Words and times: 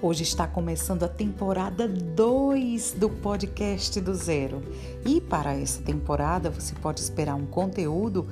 Hoje 0.00 0.22
está 0.22 0.46
começando 0.46 1.02
a 1.02 1.08
temporada 1.08 1.88
2 1.88 2.92
do 2.92 3.10
podcast 3.10 4.00
do 4.00 4.14
Zero. 4.14 4.62
E 5.04 5.20
para 5.20 5.54
essa 5.54 5.82
temporada 5.82 6.50
você 6.50 6.72
pode 6.76 7.00
esperar 7.00 7.34
um 7.34 7.44
conteúdo 7.44 8.28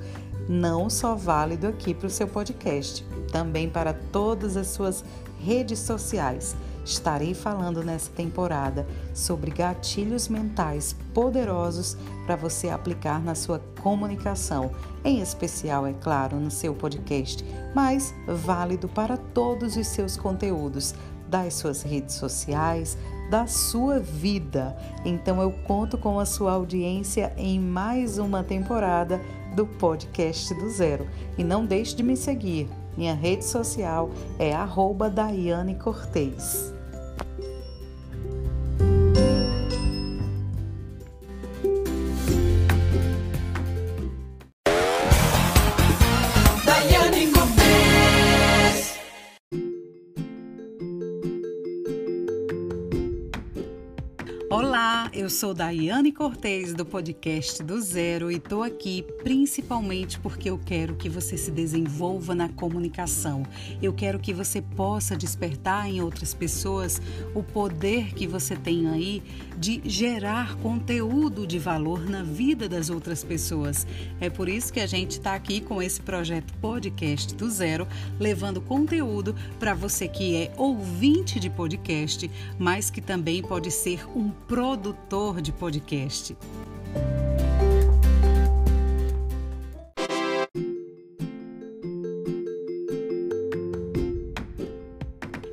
não 0.47 0.89
só 0.89 1.13
válido 1.13 1.67
aqui 1.67 1.93
para 1.93 2.07
o 2.07 2.09
seu 2.09 2.25
podcast, 2.25 3.05
também 3.33 3.69
para 3.69 3.91
todas 3.91 4.55
as 4.55 4.67
suas 4.67 5.03
redes 5.41 5.79
sociais. 5.79 6.55
Estarei 6.85 7.33
falando 7.33 7.83
nessa 7.83 8.09
temporada 8.11 8.87
sobre 9.13 9.51
gatilhos 9.51 10.29
mentais 10.29 10.95
poderosos 11.13 11.97
para 12.25 12.37
você 12.37 12.69
aplicar 12.69 13.21
na 13.21 13.35
sua 13.35 13.61
comunicação, 13.81 14.71
em 15.03 15.19
especial, 15.19 15.85
é 15.85 15.91
claro, 15.91 16.39
no 16.39 16.49
seu 16.49 16.73
podcast, 16.73 17.43
mas 17.75 18.15
válido 18.25 18.87
para 18.87 19.17
todos 19.17 19.75
os 19.75 19.87
seus 19.87 20.15
conteúdos 20.15 20.95
das 21.27 21.55
suas 21.55 21.81
redes 21.81 22.15
sociais, 22.15 22.97
da 23.29 23.45
sua 23.47 23.99
vida. 23.99 24.75
Então 25.05 25.41
eu 25.41 25.51
conto 25.51 25.97
com 25.97 26.19
a 26.19 26.25
sua 26.25 26.53
audiência 26.53 27.33
em 27.37 27.59
mais 27.59 28.17
uma 28.17 28.43
temporada 28.43 29.21
do 29.55 29.65
podcast 29.65 30.53
do 30.53 30.69
Zero. 30.69 31.07
E 31.37 31.43
não 31.43 31.65
deixe 31.65 31.95
de 31.95 32.03
me 32.03 32.15
seguir. 32.15 32.69
Minha 32.95 33.13
rede 33.13 33.45
social 33.45 34.09
é 34.39 34.53
arroba 34.53 35.09
eu 55.17 55.31
sou 55.31 55.51
Daiane 55.51 56.11
Cortez 56.11 56.75
do 56.75 56.85
podcast 56.85 57.63
do 57.63 57.81
Zero 57.81 58.31
e 58.31 58.35
estou 58.35 58.61
aqui 58.61 59.03
principalmente 59.23 60.19
porque 60.19 60.47
eu 60.47 60.59
quero 60.63 60.95
que 60.95 61.09
você 61.09 61.35
se 61.35 61.49
desenvolva 61.49 62.35
na 62.35 62.47
comunicação. 62.49 63.41
Eu 63.81 63.93
quero 63.93 64.19
que 64.19 64.31
você 64.31 64.61
possa 64.61 65.17
despertar 65.17 65.89
em 65.89 66.03
outras 66.03 66.35
pessoas 66.35 67.01
o 67.33 67.41
poder 67.41 68.13
que 68.13 68.27
você 68.27 68.55
tem 68.55 68.87
aí 68.87 69.23
de 69.57 69.81
gerar 69.83 70.55
conteúdo 70.57 71.47
de 71.47 71.57
valor 71.57 72.07
na 72.07 72.23
vida 72.23 72.69
das 72.69 72.89
outras 72.89 73.23
pessoas. 73.23 73.87
É 74.19 74.29
por 74.29 74.47
isso 74.47 74.71
que 74.71 74.79
a 74.79 74.87
gente 74.87 75.11
está 75.11 75.33
aqui 75.33 75.59
com 75.59 75.81
esse 75.81 75.99
projeto 75.99 76.53
podcast 76.61 77.33
do 77.35 77.49
Zero, 77.49 77.87
levando 78.19 78.61
conteúdo 78.61 79.35
para 79.59 79.73
você 79.73 80.07
que 80.07 80.35
é 80.35 80.51
ouvinte 80.57 81.39
de 81.39 81.49
podcast, 81.49 82.29
mas 82.59 82.89
que 82.89 83.01
também 83.01 83.41
pode 83.41 83.71
ser 83.71 84.07
um 84.15 84.29
produtor 84.29 85.41
de 85.41 85.51
podcast. 85.51 86.35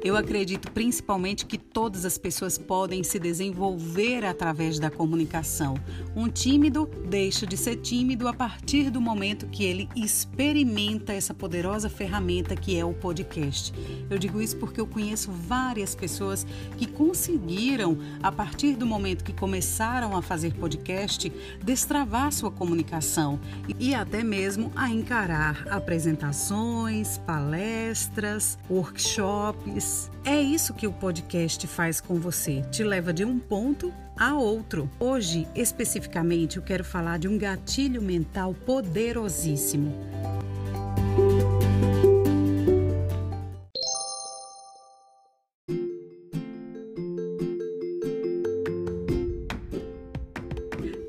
Eu 0.05 0.19
acredito 0.19 0.70
principalmente 0.70 1.47
que 1.47 1.56
todas 1.56 2.05
as 2.05 2.19
pessoas 2.19 2.58
podem 2.58 3.02
se 3.02 3.19
desenvolver 3.19 4.22
através 4.22 4.78
da 4.78 4.91
comunicação. 4.91 5.77
Um 6.14 6.28
tímido 6.28 6.84
deixa 7.08 7.46
de 7.46 7.56
ser 7.56 7.77
tímido 7.77 8.28
a 8.28 8.34
partir 8.34 8.91
do 8.91 9.00
momento 9.00 9.46
que 9.46 9.64
ele 9.64 9.88
experimenta 9.96 11.14
essa 11.14 11.33
poderosa 11.33 11.88
ferramenta 11.88 12.55
que 12.55 12.78
é 12.78 12.84
o 12.84 12.92
podcast. 12.92 13.72
Eu 14.11 14.19
digo 14.19 14.42
isso 14.42 14.58
porque 14.58 14.78
eu 14.78 14.86
conheço 14.86 15.33
várias 15.33 15.94
pessoas 15.94 16.46
que 16.77 16.86
conseguiram, 16.86 17.96
a 18.23 18.30
partir 18.30 18.77
do 18.77 18.84
momento 18.84 19.24
que 19.24 19.33
começaram 19.33 20.14
a 20.14 20.20
fazer 20.20 20.52
podcast, 20.52 21.33
destravar 21.64 22.30
sua 22.30 22.51
comunicação 22.51 23.40
e 23.78 23.95
até 23.95 24.23
mesmo 24.23 24.70
a 24.77 24.90
encarar 24.90 25.67
apresentações, 25.70 27.17
palestras, 27.17 28.58
workshops 28.68 29.93
é 30.24 30.40
isso 30.40 30.74
que 30.74 30.86
o 30.86 30.92
podcast 30.92 31.66
faz 31.66 32.00
com 32.00 32.14
você, 32.16 32.62
te 32.70 32.82
leva 32.82 33.12
de 33.12 33.24
um 33.24 33.38
ponto 33.38 33.92
a 34.16 34.34
outro. 34.34 34.90
Hoje, 34.98 35.46
especificamente, 35.55 36.56
eu 36.56 36.62
quero 36.62 36.84
falar 36.84 37.18
de 37.18 37.28
um 37.28 37.36
gatilho 37.36 38.00
mental 38.00 38.54
poderosíssimo. 38.54 39.92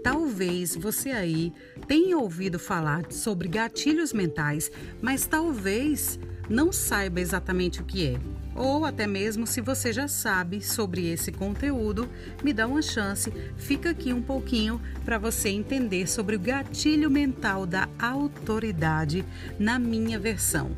Talvez 0.03 0.75
você 0.75 1.12
aí 1.12 1.53
tenha 1.88 2.18
ouvido 2.18 2.59
falar 2.59 3.12
sobre 3.12 3.47
gatilhos 3.47 4.12
mentais, 4.12 4.69
mas 5.01 5.25
talvez 5.25 6.19
não 6.50 6.72
saiba 6.72 7.19
exatamente 7.19 7.81
o 7.81 7.85
que 7.85 8.07
é 8.07 8.19
ou 8.56 8.85
até 8.85 9.06
mesmo 9.06 9.45
se 9.45 9.59
você 9.59 9.91
já 9.91 10.07
sabe 10.07 10.61
sobre 10.61 11.09
esse 11.09 11.31
conteúdo, 11.31 12.07
me 12.41 12.53
dá 12.53 12.66
uma 12.66 12.81
chance, 12.81 13.31
fica 13.57 13.89
aqui 13.89 14.13
um 14.13 14.22
pouquinho 14.22 14.81
para 15.03 15.17
você 15.17 15.50
entender 15.50 16.07
sobre 16.07 16.38
o 16.38 16.39
gatilho 16.39 17.11
mental 17.11 17.66
da 17.66 17.89
autoridade 18.00 19.25
na 19.59 19.78
minha 19.78 20.17
versão. 20.17 20.72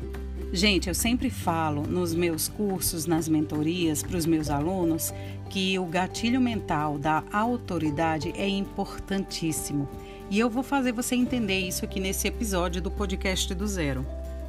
Gente, 0.52 0.88
eu 0.88 0.94
sempre 0.94 1.30
falo 1.30 1.82
nos 1.82 2.14
meus 2.14 2.48
cursos, 2.48 3.06
nas 3.06 3.28
mentorias 3.28 4.02
para 4.02 4.16
os 4.16 4.26
meus 4.26 4.50
alunos 4.50 5.12
que 5.50 5.78
o 5.78 5.84
gatilho 5.84 6.40
mental 6.40 6.98
da 6.98 7.22
autoridade 7.30 8.32
é 8.34 8.48
importantíssimo. 8.48 9.88
E 10.30 10.38
eu 10.38 10.50
vou 10.50 10.62
fazer 10.62 10.92
você 10.92 11.14
entender 11.14 11.60
isso 11.60 11.84
aqui 11.84 12.00
nesse 12.00 12.26
episódio 12.26 12.82
do 12.82 12.90
podcast 12.90 13.54
do 13.54 13.66
Zero. 13.66 14.06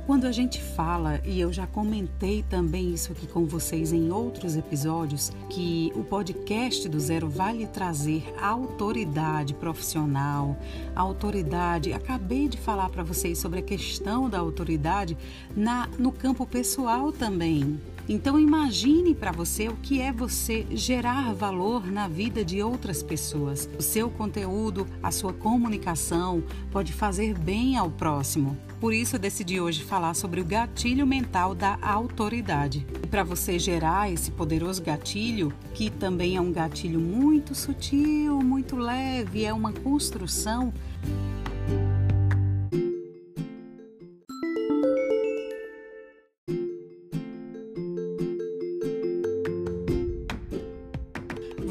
Quando 0.09 0.25
a 0.25 0.31
gente 0.31 0.59
fala, 0.59 1.21
e 1.23 1.39
eu 1.39 1.53
já 1.53 1.67
comentei 1.67 2.41
também 2.41 2.95
isso 2.95 3.11
aqui 3.11 3.27
com 3.27 3.45
vocês 3.45 3.93
em 3.93 4.11
outros 4.11 4.55
episódios, 4.55 5.31
que 5.51 5.91
o 5.93 6.03
podcast 6.03 6.89
do 6.89 6.99
Zero 6.99 7.29
vai 7.29 7.57
lhe 7.57 7.67
trazer 7.67 8.23
autoridade 8.41 9.53
profissional, 9.53 10.57
autoridade. 10.95 11.93
Acabei 11.93 12.47
de 12.47 12.57
falar 12.57 12.89
para 12.89 13.03
vocês 13.03 13.37
sobre 13.37 13.59
a 13.59 13.61
questão 13.61 14.27
da 14.27 14.39
autoridade 14.39 15.15
na, 15.55 15.87
no 15.99 16.11
campo 16.11 16.43
pessoal 16.43 17.11
também. 17.11 17.79
Então 18.09 18.39
imagine 18.39 19.13
para 19.13 19.31
você 19.31 19.67
o 19.67 19.75
que 19.75 20.01
é 20.01 20.11
você 20.11 20.65
gerar 20.71 21.35
valor 21.35 21.85
na 21.85 22.07
vida 22.07 22.43
de 22.43 22.63
outras 22.63 23.03
pessoas. 23.03 23.69
O 23.77 23.83
seu 23.83 24.09
conteúdo, 24.09 24.87
a 25.03 25.11
sua 25.11 25.33
comunicação 25.33 26.41
pode 26.71 26.93
fazer 26.93 27.37
bem 27.37 27.77
ao 27.77 27.91
próximo. 27.91 28.57
Por 28.79 28.93
isso 28.93 29.17
eu 29.17 29.19
decidi 29.19 29.59
hoje 29.59 29.83
falar 29.83 30.13
sobre 30.13 30.39
o 30.39 30.45
gatilho 30.45 31.05
mental 31.05 31.53
da 31.53 31.77
autoridade. 31.81 32.87
Para 33.11 33.23
você 33.23 33.59
gerar 33.59 34.09
esse 34.09 34.31
poderoso 34.31 34.81
gatilho, 34.81 35.53
que 35.73 35.89
também 35.89 36.37
é 36.37 36.41
um 36.41 36.51
gatilho 36.51 36.99
muito 36.99 37.53
sutil, 37.53 38.39
muito 38.41 38.77
leve, 38.77 39.43
é 39.43 39.51
uma 39.51 39.73
construção 39.73 40.73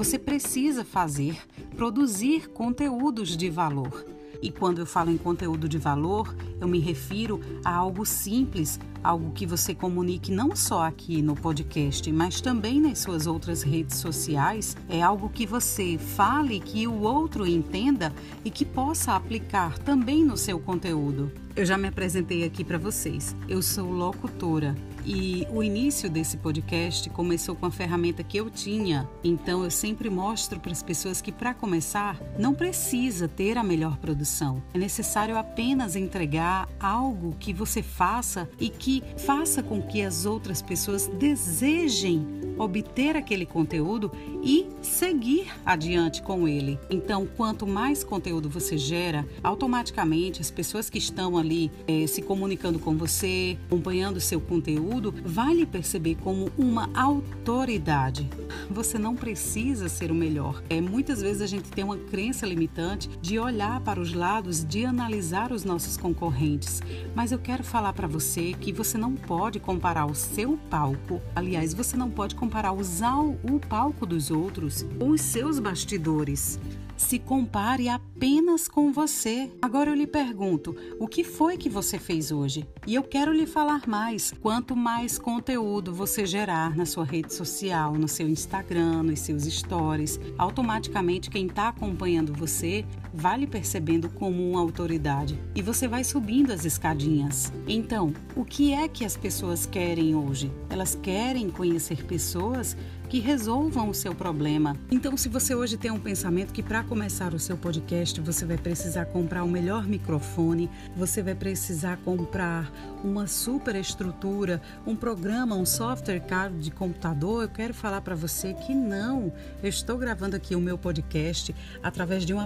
você 0.09 0.19
precisa 0.19 0.85
fazer, 0.85 1.37
produzir 1.77 2.49
conteúdos 2.49 3.37
de 3.37 3.51
valor. 3.51 4.18
E 4.41 4.51
quando 4.51 4.79
eu 4.79 4.87
falo 4.87 5.11
em 5.11 5.19
conteúdo 5.19 5.69
de 5.69 5.79
valor, 5.79 6.35
eu 6.61 6.69
me 6.69 6.79
refiro 6.79 7.41
a 7.65 7.75
algo 7.75 8.07
simples, 8.07 8.79
algo 9.03 9.33
que 9.33 9.47
você 9.47 9.75
comunique 9.75 10.31
não 10.31 10.55
só 10.55 10.85
aqui 10.85 11.21
no 11.21 11.35
podcast, 11.35 12.11
mas 12.13 12.41
também 12.41 12.81
nas 12.81 13.01
suas 13.01 13.27
outras 13.27 13.63
redes 13.63 13.97
sociais. 13.97 14.77
É 14.89 15.03
algo 15.03 15.29
que 15.29 15.47
você 15.47 15.99
fale, 15.99 16.61
que 16.61 16.87
o 16.87 17.01
outro 17.01 17.47
entenda 17.47 18.13
e 18.45 18.51
que 18.51 18.65
possa 18.65 19.15
aplicar 19.15 19.79
também 19.79 20.25
no 20.25 20.37
seu 20.37 20.61
conteúdo. 20.61 21.33
Eu 21.57 21.67
já 21.67 21.77
me 21.77 21.89
apresentei 21.89 22.45
aqui 22.45 22.63
para 22.63 22.79
vocês. 22.79 23.35
Eu 23.49 23.61
sou 23.61 23.91
locutora 23.91 24.77
e 25.09 25.47
o 25.51 25.63
início 25.63 26.11
desse 26.11 26.37
podcast 26.37 27.09
começou 27.09 27.57
com 27.57 27.65
a 27.65 27.71
ferramenta 27.71 28.23
que 28.23 28.37
eu 28.37 28.51
tinha. 28.51 29.09
Então 29.25 29.65
eu 29.65 29.71
sempre 29.71 30.11
mostro 30.11 30.61
para 30.61 30.71
as 30.71 30.83
pessoas 30.83 31.23
que 31.23 31.33
para 31.33 31.55
começar 31.55 32.21
não 32.39 32.53
precisa 32.53 33.27
ter 33.27 33.57
a 33.57 33.65
melhor 33.65 33.97
produção. 33.97 34.63
É 34.75 34.79
necessário 34.79 35.39
apenas 35.39 35.97
entregar 35.97 36.69
algo 36.79 37.35
que 37.41 37.55
você 37.55 37.83
faça 37.83 38.47
e 38.61 38.69
que 38.69 39.03
faça 39.17 39.63
com 39.63 39.81
que 39.81 40.03
as 40.03 40.27
outras 40.27 40.61
pessoas 40.61 41.07
desejem 41.07 42.39
obter 42.59 43.17
aquele 43.17 43.47
conteúdo 43.47 44.11
e 44.43 44.67
seguir 44.83 45.47
adiante 45.65 46.21
com 46.23 46.49
ele. 46.49 46.79
Então, 46.91 47.27
quanto 47.37 47.67
mais 47.67 48.03
conteúdo 48.03 48.49
você 48.49 48.77
gera, 48.77 49.27
automaticamente 49.43 50.41
as 50.41 50.51
pessoas 50.51 50.91
que 50.91 50.99
estão 50.99 51.39
ali 51.39 51.71
é, 51.87 52.07
se 52.07 52.21
comunicando 52.21 52.79
com 52.79 52.97
você, 52.97 53.57
acompanhando 53.67 54.17
o 54.17 54.21
seu 54.21 54.41
conteúdo, 54.41 54.98
vai 55.25 55.55
lhe 55.55 55.67
perceber 55.67 56.17
como 56.17 56.51
uma 56.59 56.91
autoridade. 56.95 58.29
Você 58.71 58.99
não 58.99 59.15
precisa 59.15 59.89
ser 59.89 60.11
o 60.11 60.15
melhor. 60.15 60.63
É, 60.69 60.81
muitas 60.81 61.23
vezes 61.23 61.41
a 61.41 61.47
gente 61.47 61.71
tem 61.71 61.85
uma 61.85 61.97
crença 61.97 62.45
limitante 62.45 63.09
de 63.21 63.39
olhar 63.39 63.81
para 63.81 64.01
os 64.01 64.13
lados, 64.13 64.65
de 64.65 64.85
analisar 64.85 65.53
os 65.53 65.65
nossos 65.65 65.97
concorrentes. 65.97 66.83
Mas 67.15 67.33
eu 67.33 67.39
quero 67.39 67.63
falar 67.63 67.93
para 67.93 68.09
você 68.09 68.55
que 68.61 68.73
você 68.73 68.99
não 68.99 69.15
pode 69.15 69.61
comparar 69.61 70.07
o 70.07 70.15
seu 70.15 70.59
palco, 70.69 71.23
aliás, 71.35 71.73
você 71.73 71.97
não 71.97 72.11
pode 72.11 72.35
comparar 72.35 72.73
usar 72.73 73.19
o 73.19 73.61
palco 73.69 74.05
dos 74.05 74.31
outros 74.31 74.85
com 74.99 75.11
os 75.11 75.21
seus 75.21 75.59
bastidores 75.59 76.59
se 76.99 77.19
compare 77.19 77.89
apenas 77.89 78.69
com 78.69 78.93
você. 78.93 79.51
Agora 79.63 79.91
eu 79.91 79.95
lhe 79.95 80.07
pergunto: 80.07 80.77
o 80.99 81.07
que 81.07 81.25
foi 81.25 81.57
que 81.57 81.71
você 81.71 81.99
fez 81.99 82.31
hoje? 82.31 82.69
E 82.87 82.95
eu 82.95 83.03
quero 83.03 83.33
lhe 83.33 83.47
falar 83.47 83.87
mais. 83.87 84.35
Quanto 84.43 84.77
mais 84.77 85.19
conteúdo 85.19 85.95
você 85.95 86.27
gerar 86.27 86.77
na 86.77 86.85
sua 86.85 87.05
rede 87.05 87.33
social, 87.33 87.95
no 87.95 88.09
seu 88.09 88.29
Instagram, 88.29 89.05
nos 89.05 89.21
seus 89.21 89.45
stories, 89.45 90.21
automaticamente 90.37 91.31
quem 91.31 91.47
está 91.47 91.69
acompanhando 91.69 92.33
você 92.35 92.85
vai 93.13 93.39
lhe 93.39 93.47
percebendo 93.47 94.09
como 94.09 94.51
uma 94.51 94.61
autoridade 94.61 95.39
e 95.55 95.63
você 95.63 95.89
vai 95.89 96.05
subindo 96.05 96.53
as 96.53 96.65
escadinhas. 96.65 97.53
Então, 97.67 98.13
o 98.37 98.45
que 98.45 98.73
é 98.73 98.89
que 98.89 99.05
as 99.05 99.17
pessoas 99.17 99.67
querem 99.67 100.15
hoje? 100.15 100.51
Elas 100.71 100.95
querem 100.95 101.51
conhecer 101.51 102.05
pessoas 102.05 102.77
que 103.09 103.21
resolvam 103.21 103.89
o 103.89 103.95
seu 103.95 104.15
problema. 104.15 104.77
Então, 104.91 105.17
se 105.17 105.29
você 105.29 105.55
hoje 105.55 105.77
tem 105.77 105.91
um 105.91 105.99
pensamento 105.99 106.53
que 106.53 106.63
para 106.63 106.83
começar 106.85 107.33
o 107.33 107.39
seu 107.39 107.57
podcast 107.57 108.21
você 108.21 108.45
vai 108.45 108.59
precisar 108.59 109.07
comprar 109.07 109.45
o 109.45 109.49
melhor 109.49 109.87
microfone, 109.87 110.71
você 110.95 111.23
vai 111.23 111.35
precisar 111.35 111.97
comprar 112.05 112.71
uma 113.03 113.27
super 113.27 113.75
estrutura, 113.77 114.61
um 114.87 114.95
programa, 114.95 115.57
um 115.57 115.65
software 115.65 116.21
caro 116.21 116.55
de 116.55 116.71
computador, 116.71 117.43
eu 117.45 117.49
quero 117.49 117.73
falar 117.73 118.01
para 118.03 118.15
você 118.15 118.53
que 118.53 118.75
não. 118.75 119.33
Eu 119.63 119.69
estou 119.69 119.97
gravando 119.97 120.37
aqui 120.37 120.55
o 120.55 120.61
meu 120.61 120.77
podcast 120.77 121.55
através 121.83 122.27
de 122.27 122.35
um 122.35 122.41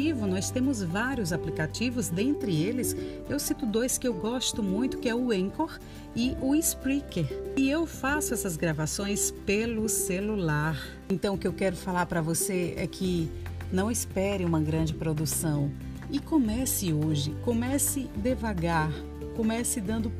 aplicativo. 0.00 0.26
Nós 0.26 0.50
temos 0.50 0.82
vários 0.82 1.32
aplicativos, 1.32 2.08
dentre 2.08 2.62
eles 2.62 2.96
eu 3.28 3.38
cito 3.38 3.66
dois 3.66 3.98
que 3.98 4.08
eu 4.08 4.14
gosto 4.14 4.62
muito, 4.62 4.98
que 4.98 5.08
é 5.08 5.14
o 5.14 5.30
Anchor 5.30 5.78
e 6.16 6.34
o 6.40 6.54
Spreaker. 6.54 7.26
E 7.56 7.68
eu 7.68 7.86
faço 7.86 8.32
essas 8.32 8.56
gravações 8.56 9.30
pelo 9.44 9.88
celular. 9.88 10.78
Então 11.08 11.34
o 11.34 11.38
que 11.38 11.46
eu 11.46 11.52
quero 11.52 11.76
falar 11.76 12.06
para 12.06 12.22
você 12.22 12.74
é 12.76 12.86
que 12.86 13.30
não 13.70 13.90
espere 13.90 14.44
uma 14.44 14.60
grande 14.60 14.94
produção 14.94 15.70
e 16.10 16.18
comece 16.18 16.92
hoje, 16.92 17.36
comece 17.44 18.08
devagar, 18.16 18.90
comece 19.36 19.80
dando 19.80 20.10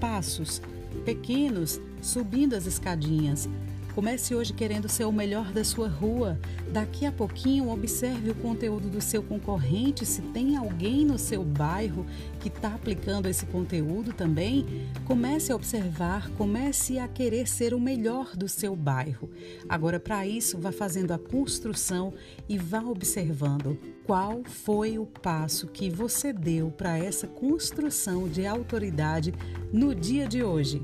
passos 0.00 0.60
pequenos, 1.04 1.80
subindo 2.00 2.54
as 2.54 2.66
escadinhas. 2.66 3.48
Comece 3.96 4.34
hoje 4.34 4.52
querendo 4.52 4.90
ser 4.90 5.06
o 5.06 5.10
melhor 5.10 5.50
da 5.52 5.64
sua 5.64 5.88
rua. 5.88 6.38
Daqui 6.70 7.06
a 7.06 7.10
pouquinho, 7.10 7.70
observe 7.70 8.30
o 8.30 8.34
conteúdo 8.34 8.90
do 8.90 9.00
seu 9.00 9.22
concorrente. 9.22 10.04
Se 10.04 10.20
tem 10.20 10.54
alguém 10.54 11.02
no 11.02 11.18
seu 11.18 11.42
bairro 11.42 12.04
que 12.38 12.48
está 12.48 12.74
aplicando 12.74 13.26
esse 13.26 13.46
conteúdo 13.46 14.12
também, 14.12 14.66
comece 15.06 15.50
a 15.50 15.56
observar, 15.56 16.30
comece 16.32 16.98
a 16.98 17.08
querer 17.08 17.48
ser 17.48 17.72
o 17.72 17.80
melhor 17.80 18.36
do 18.36 18.50
seu 18.50 18.76
bairro. 18.76 19.30
Agora, 19.66 19.98
para 19.98 20.26
isso, 20.26 20.58
vá 20.58 20.70
fazendo 20.70 21.12
a 21.12 21.18
construção 21.18 22.12
e 22.46 22.58
vá 22.58 22.82
observando 22.82 23.78
qual 24.04 24.42
foi 24.44 24.98
o 24.98 25.06
passo 25.06 25.68
que 25.68 25.88
você 25.88 26.34
deu 26.34 26.70
para 26.70 26.98
essa 26.98 27.26
construção 27.26 28.28
de 28.28 28.44
autoridade 28.46 29.32
no 29.72 29.94
dia 29.94 30.28
de 30.28 30.44
hoje. 30.44 30.82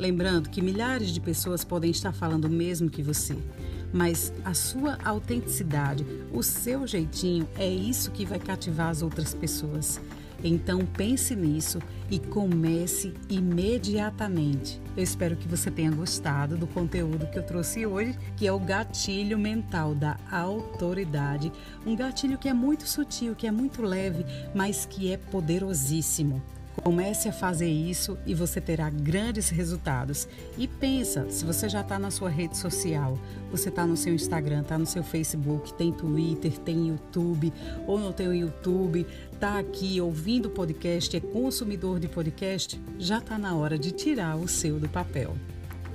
Lembrando 0.00 0.48
que 0.48 0.62
milhares 0.62 1.10
de 1.10 1.20
pessoas 1.20 1.62
podem 1.62 1.90
estar 1.90 2.10
falando 2.10 2.46
o 2.46 2.50
mesmo 2.50 2.88
que 2.88 3.02
você, 3.02 3.36
mas 3.92 4.32
a 4.46 4.54
sua 4.54 4.96
autenticidade, 5.04 6.06
o 6.32 6.42
seu 6.42 6.86
jeitinho 6.86 7.46
é 7.58 7.68
isso 7.68 8.10
que 8.10 8.24
vai 8.24 8.38
cativar 8.38 8.88
as 8.88 9.02
outras 9.02 9.34
pessoas. 9.34 10.00
Então 10.42 10.86
pense 10.86 11.36
nisso 11.36 11.80
e 12.10 12.18
comece 12.18 13.12
imediatamente. 13.28 14.80
Eu 14.96 15.02
espero 15.02 15.36
que 15.36 15.46
você 15.46 15.70
tenha 15.70 15.90
gostado 15.90 16.56
do 16.56 16.66
conteúdo 16.66 17.26
que 17.26 17.38
eu 17.38 17.42
trouxe 17.42 17.84
hoje, 17.84 18.18
que 18.38 18.46
é 18.46 18.52
o 18.52 18.58
gatilho 18.58 19.38
mental 19.38 19.94
da 19.94 20.16
autoridade. 20.32 21.52
Um 21.84 21.94
gatilho 21.94 22.38
que 22.38 22.48
é 22.48 22.54
muito 22.54 22.88
sutil, 22.88 23.34
que 23.34 23.46
é 23.46 23.50
muito 23.50 23.82
leve, 23.82 24.24
mas 24.54 24.86
que 24.86 25.12
é 25.12 25.18
poderosíssimo. 25.18 26.42
Comece 26.76 27.28
a 27.28 27.32
fazer 27.32 27.68
isso 27.68 28.16
e 28.24 28.34
você 28.34 28.60
terá 28.60 28.88
grandes 28.88 29.48
resultados. 29.50 30.26
E 30.56 30.66
pensa, 30.66 31.28
se 31.28 31.44
você 31.44 31.68
já 31.68 31.82
está 31.82 31.98
na 31.98 32.10
sua 32.10 32.30
rede 32.30 32.56
social, 32.56 33.18
você 33.50 33.68
está 33.68 33.86
no 33.86 33.96
seu 33.96 34.14
Instagram, 34.14 34.62
está 34.62 34.78
no 34.78 34.86
seu 34.86 35.02
Facebook, 35.02 35.74
tem 35.74 35.92
Twitter, 35.92 36.52
tem 36.58 36.88
YouTube, 36.88 37.52
ou 37.86 37.98
não 37.98 38.12
tem 38.12 38.28
o 38.28 38.34
YouTube, 38.34 39.06
está 39.32 39.58
aqui 39.58 40.00
ouvindo 40.00 40.48
podcast, 40.48 41.16
é 41.16 41.20
consumidor 41.20 41.98
de 41.98 42.08
podcast, 42.08 42.80
já 42.98 43.18
está 43.18 43.38
na 43.38 43.54
hora 43.54 43.78
de 43.78 43.90
tirar 43.90 44.36
o 44.36 44.48
seu 44.48 44.78
do 44.78 44.88
papel. 44.88 45.36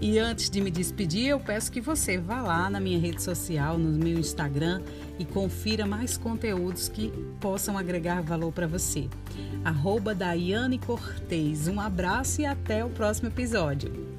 E 0.02 0.20
antes 0.20 0.50
de 0.50 0.62
me 0.62 0.70
despedir, 0.70 1.28
eu 1.28 1.40
peço 1.40 1.72
que 1.72 1.80
você 1.80 2.18
vá 2.18 2.42
lá 2.42 2.70
na 2.70 2.80
minha 2.80 3.00
rede 3.00 3.22
social, 3.22 3.78
no 3.78 3.98
meu 3.98 4.20
Instagram 4.20 4.82
e 5.18 5.26
confira 5.26 5.86
mais 5.86 6.18
conteúdos 6.18 6.90
que 6.90 7.12
possam 7.40 7.78
agregar 7.78 8.22
valor 8.22 8.52
para 8.52 8.68
você. 8.68 9.08
Arroba 9.64 10.14
Daiane 10.14 10.78
Cortez. 10.78 11.68
Um 11.68 11.80
abraço 11.80 12.42
e 12.42 12.46
até 12.46 12.84
o 12.84 12.90
próximo 12.90 13.30
episódio. 13.30 14.15